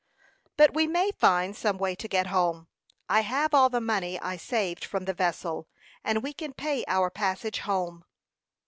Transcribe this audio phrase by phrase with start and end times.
[0.57, 2.67] "But we may find some way to get home.
[3.07, 5.67] I have all the money I saved from the vessel,
[6.03, 8.05] and we can pay our passage home."